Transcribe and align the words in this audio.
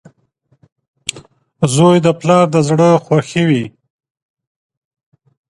•زوی 1.73 1.97
د 2.05 2.07
پلار 2.19 2.45
د 2.53 2.57
زړۀ 2.67 2.89
خوښي 3.05 3.43
وي. 3.49 3.65